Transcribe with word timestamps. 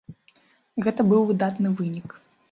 Гэта 0.85 1.05
быў 1.11 1.21
выдатны 1.31 1.69
вынік. 1.83 2.09